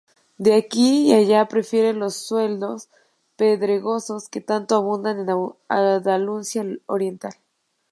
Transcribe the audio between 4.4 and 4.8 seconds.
tanto